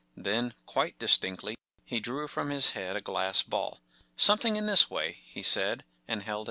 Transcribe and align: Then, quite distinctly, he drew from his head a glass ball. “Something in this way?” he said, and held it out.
Then, 0.17 0.55
quite 0.65 0.97
distinctly, 0.97 1.55
he 1.85 1.99
drew 1.99 2.27
from 2.27 2.49
his 2.49 2.71
head 2.71 2.95
a 2.95 3.01
glass 3.01 3.43
ball. 3.43 3.81
“Something 4.27 4.55
in 4.55 4.65
this 4.65 4.89
way?” 4.89 5.19
he 5.31 5.43
said, 5.43 5.83
and 6.07 6.23
held 6.23 6.37
it 6.37 6.37
out. 6.37 6.39